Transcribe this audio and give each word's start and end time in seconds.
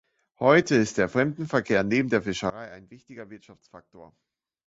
Heute 0.39 0.73
ist 0.77 0.97
der 0.97 1.09
Fremdenverkehr 1.09 1.83
neben 1.83 2.09
der 2.09 2.23
Fischerei 2.23 2.71
ein 2.71 2.89
wichtiger 2.89 3.29
Wirtschaftsfaktor. 3.29 4.17